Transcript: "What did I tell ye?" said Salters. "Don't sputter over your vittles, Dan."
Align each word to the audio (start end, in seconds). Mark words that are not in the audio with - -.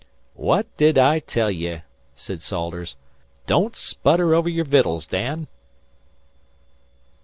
"What 0.33 0.65
did 0.77 0.97
I 0.97 1.19
tell 1.19 1.51
ye?" 1.51 1.83
said 2.15 2.41
Salters. 2.41 2.95
"Don't 3.45 3.75
sputter 3.75 4.33
over 4.33 4.49
your 4.49 4.65
vittles, 4.65 5.05
Dan." 5.05 5.47